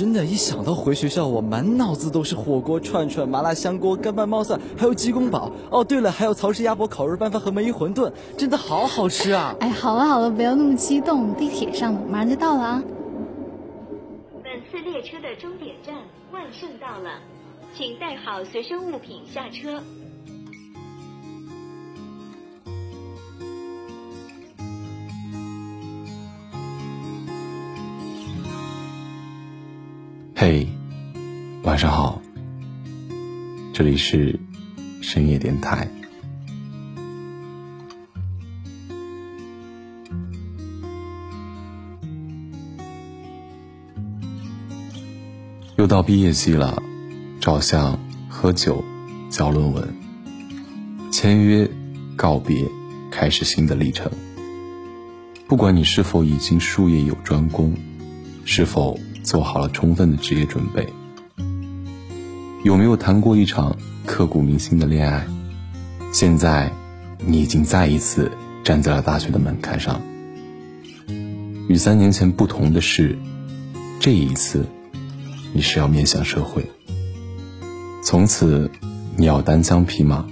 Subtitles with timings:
[0.00, 5.52] 真的，一想到回学校，我满脑子都是火锅、串串、麻辣香锅、干拌冒蒜，还有鸡公煲。
[5.70, 9.54] 哦，对了，还有曹氏鸭脖、烤肉拌饭和梅鱼馄饨，真的好好吃啊！
[9.60, 12.82] 哎，好了好了，不要那么激动，地铁上了，马上就到了啊。
[14.42, 15.94] 本次列车的终点站
[16.32, 17.20] 万盛到了，
[17.76, 19.82] 请带好随身物品下车。
[31.80, 32.20] 上好，
[33.72, 34.38] 这里是
[35.00, 35.88] 深夜电台。
[45.78, 46.82] 又到毕业季了，
[47.40, 48.84] 照相、喝酒、
[49.30, 49.88] 交论文、
[51.10, 51.66] 签约、
[52.14, 52.68] 告别，
[53.10, 54.12] 开始新的历程。
[55.48, 57.74] 不管你是否已经术业有专攻，
[58.44, 60.86] 是否做好了充分的职业准备，
[62.62, 65.26] 有没有谈过一场刻骨铭心的恋爱？
[66.12, 66.70] 现在，
[67.18, 68.30] 你已经再一次
[68.62, 70.02] 站在了大学的门槛上。
[71.68, 73.18] 与三年前不同的是，
[73.98, 74.66] 这一次。
[75.52, 76.64] 你是要面向社会，
[78.04, 78.70] 从此
[79.16, 80.24] 你要单枪匹马，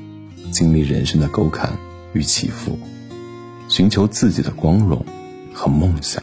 [0.52, 1.76] 经历人生的沟坎
[2.12, 2.78] 与起伏，
[3.68, 5.04] 寻求自己的光荣
[5.52, 6.22] 和梦想。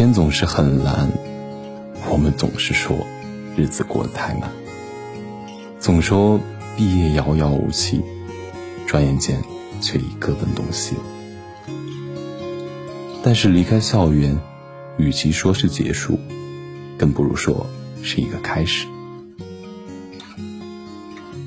[0.00, 1.12] 天总是很蓝，
[2.10, 3.06] 我们总是说
[3.54, 4.50] 日子过得太慢，
[5.78, 6.40] 总说
[6.74, 8.00] 毕业遥遥无期，
[8.86, 9.42] 转眼间
[9.82, 10.96] 却已各奔东西。
[13.22, 14.40] 但是离开校园，
[14.96, 16.18] 与其说是结束，
[16.96, 17.66] 更不如说
[18.02, 18.86] 是一个开始。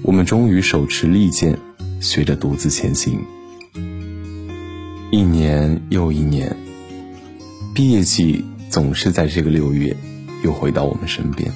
[0.04, 1.58] 我们终于手持利剑，
[2.00, 3.20] 学着独自前行。
[5.10, 6.56] 一年又一年，
[7.76, 9.98] 毕业季总是在这个六月，
[10.44, 11.52] 又回到我们身边。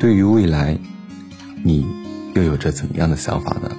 [0.00, 0.76] 对于未来，
[1.62, 1.86] 你
[2.34, 3.70] 又有着怎样的想法呢？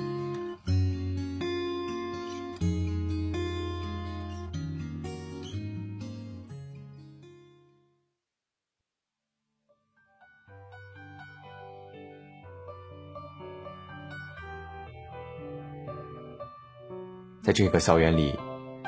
[17.44, 18.34] 在这个校园里，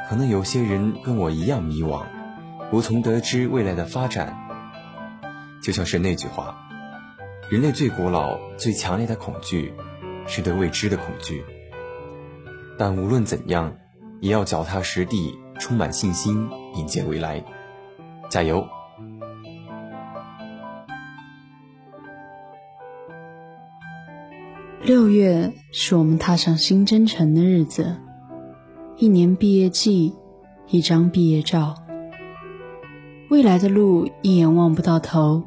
[0.10, 2.04] 可能有些人跟我一样迷惘，
[2.72, 4.38] 无从得知未来的发展。
[5.62, 6.58] 就像是那句话
[7.50, 9.74] ：“人类最古老、最强烈的恐惧，
[10.28, 11.44] 是对未知的恐惧。”
[12.78, 13.76] 但无论怎样，
[14.20, 17.44] 也要脚踏实地，充满信心，迎接未来。
[18.30, 18.68] 加油！
[24.82, 27.96] 六月是我们踏上新征程的日子。
[29.04, 30.16] 一年毕业季，
[30.70, 31.76] 一张毕业照。
[33.30, 35.44] 未来的路一眼望不到头。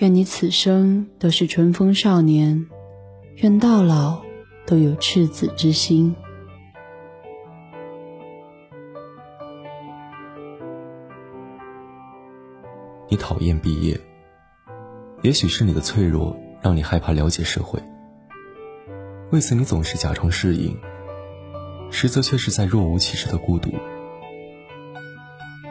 [0.00, 2.66] 愿你此生都是春风少年，
[3.36, 4.20] 愿到老
[4.66, 6.12] 都有赤子之心。
[13.08, 13.96] 你讨厌毕业，
[15.22, 17.80] 也许是你的脆弱让你害怕了解社会，
[19.30, 20.76] 为此你总是假装适应。
[21.96, 23.72] 实则却是在若无其事的孤独。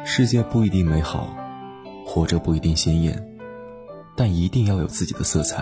[0.05, 1.35] 世界不一定美好，
[2.05, 3.37] 活着不一定鲜艳，
[4.15, 5.61] 但一定要有自己的色彩。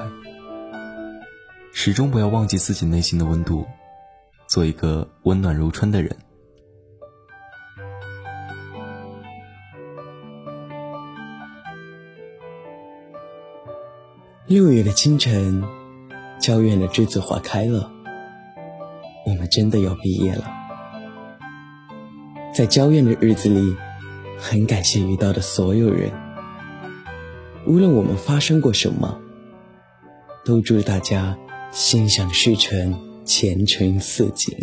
[1.73, 3.65] 始终不要忘记自己内心的温度，
[4.47, 6.15] 做一个温暖如春的人。
[14.45, 15.63] 六月的清晨，
[16.39, 17.91] 娇艳的栀子花开了。
[19.25, 20.45] 我们真的要毕业了，
[22.53, 23.75] 在娇艳的日子里，
[24.37, 26.11] 很感谢遇到的所有人。
[27.67, 29.19] 无论我们发生过什么，
[30.43, 31.37] 都祝大家
[31.71, 34.55] 心想事成，前程似锦。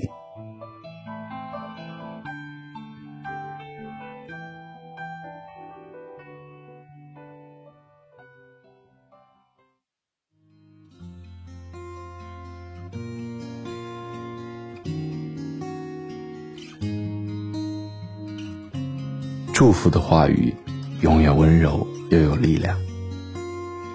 [19.59, 20.55] 祝福的话语，
[21.01, 22.79] 永远温柔又有力量。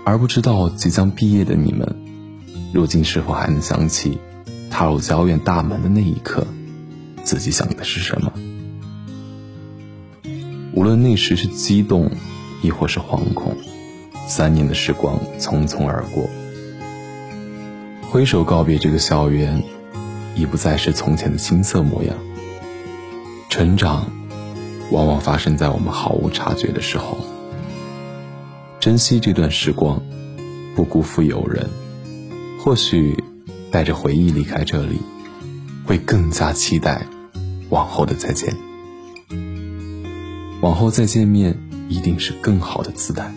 [0.03, 1.87] 而不知道即将毕业的你们，
[2.73, 4.17] 如今是否还能想起
[4.69, 6.45] 踏入郊院大门的那一刻，
[7.23, 8.33] 自己想的是什么？
[10.73, 12.11] 无论那时是激动，
[12.61, 13.55] 亦或是惶恐，
[14.27, 16.29] 三年的时光匆匆而过，
[18.01, 19.63] 挥手告别这个校园，
[20.35, 22.17] 已不再是从前的青涩模样。
[23.49, 24.11] 成长，
[24.93, 27.17] 往往发生在我们毫无察觉的时候。
[28.79, 29.99] 珍惜这段时光，
[30.75, 31.67] 不辜负友人。
[32.59, 33.21] 或许，
[33.71, 34.99] 带着回忆离开这里，
[35.83, 37.07] 会更加期待
[37.69, 38.55] 往后的再见。
[40.61, 41.57] 往后再见面，
[41.89, 43.33] 一定是更好的姿态。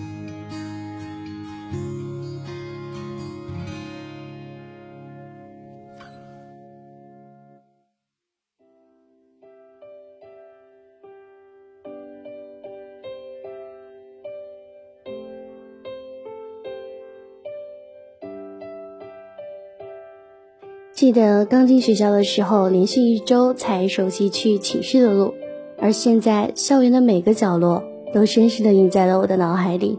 [20.97, 25.35] 记得刚进学校的时候，连续一周才熟悉去寝室的路，
[25.79, 27.85] 而现在校园的每个角落
[28.15, 29.99] 都深深的印在了我的脑海里。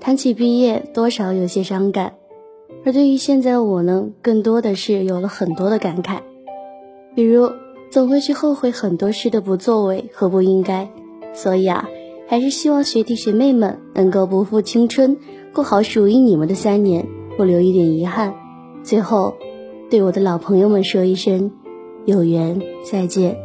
[0.00, 2.14] 谈起毕业，多少有些伤感，
[2.84, 6.18] 而对于现在的我呢，更多的是有了很多的感慨。
[7.14, 7.48] 比如，
[7.92, 10.90] 总会去后悔很多事的不作为和不应该，
[11.32, 11.88] 所以啊，
[12.26, 15.16] 还是希望学弟学妹们能够不负青春，
[15.54, 17.06] 过好属于你们的三年，
[17.36, 18.34] 不留一点遗憾。
[18.82, 19.36] 最后。
[19.92, 21.52] 对我的老朋友们说一声
[22.06, 23.36] 有缘再见。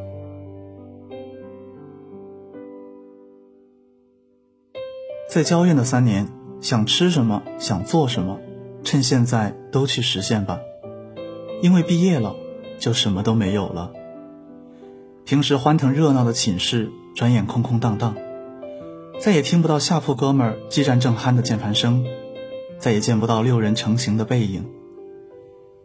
[5.29, 6.29] 在郊院的三年，
[6.61, 8.39] 想吃什么，想做什么，
[8.85, 10.61] 趁现在都去实现吧。
[11.61, 12.33] 因为毕业了，
[12.79, 13.91] 就什么都没有了。
[15.25, 18.15] 平时欢腾热闹的寝室，转眼空空荡荡，
[19.19, 22.05] 再也听不到下铺哥们儿激战正酣的键盘声，
[22.79, 24.76] 再也见不到六人成行的背影。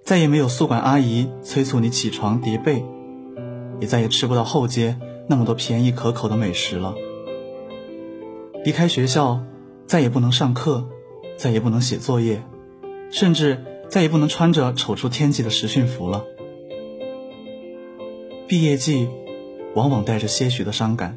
[0.05, 2.85] 再也没有宿管阿姨催促你起床叠被，
[3.81, 6.95] 也再也吃不到后街那么多便宜可口的美食了。
[8.65, 9.41] 离开学校，
[9.87, 10.89] 再也不能上课，
[11.37, 12.43] 再也不能写作业，
[13.11, 16.25] 甚至再也不能穿着丑出天际的实训服了。
[18.49, 19.09] 毕业季，
[19.75, 21.17] 往往带着些许的伤感。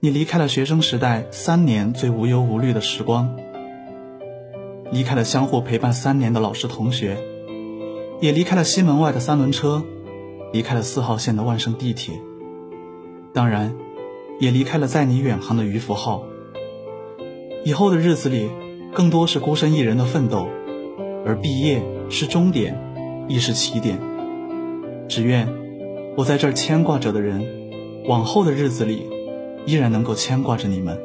[0.00, 3.36] 你离开了学生时代三年最无忧无虑的时光。
[4.92, 7.16] 离开了相互陪伴三年的老师同学，
[8.20, 9.82] 也离开了西门外的三轮车，
[10.52, 12.14] 离开了四号线的万盛地铁，
[13.32, 13.74] 当然，
[14.38, 16.22] 也离开了载你远航的渔夫号。
[17.64, 18.48] 以后的日子里，
[18.94, 20.46] 更多是孤身一人的奋斗，
[21.26, 22.80] 而毕业是终点，
[23.28, 23.98] 亦是起点。
[25.08, 25.48] 只愿
[26.16, 27.44] 我在这儿牵挂着的人，
[28.06, 29.02] 往后的日子里，
[29.66, 30.96] 依然能够牵挂着你们。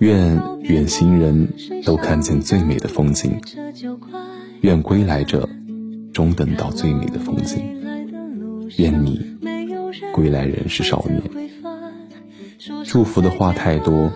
[0.00, 1.48] 愿远行人
[1.84, 3.40] 都看见最美的风景，
[4.60, 5.48] 愿归来者
[6.12, 7.62] 终等到最美的风景。
[8.78, 9.36] 愿你
[10.12, 11.22] 归来仍是少年。
[12.84, 14.10] 祝福的话太多，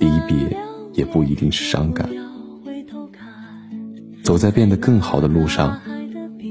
[0.00, 0.56] 离别
[0.92, 2.08] 也不一定是伤感。
[4.22, 5.80] 走在变得更好的路上，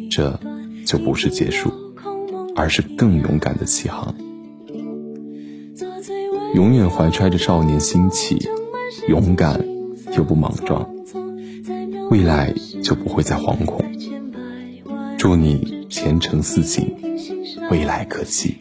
[0.10, 0.39] 这
[0.86, 1.74] 就不是结束，
[2.56, 4.15] 而是更勇敢的起航。
[6.53, 8.38] 永远怀揣着少年心气，
[9.07, 9.65] 勇敢
[10.15, 10.88] 又不莽撞，
[12.12, 13.83] 未来就不会再惶恐。
[15.17, 16.95] 祝你前程似锦，
[17.72, 18.55] 未来可期。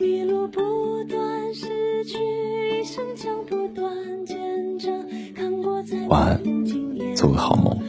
[6.09, 6.41] 晚安，
[7.15, 7.82] 做个好梦。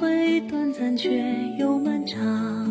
[0.00, 1.10] 回忆短暂却
[1.58, 2.63] 又漫长，